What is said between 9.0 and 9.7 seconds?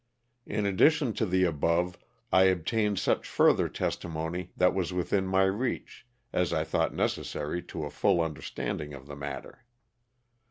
the matter.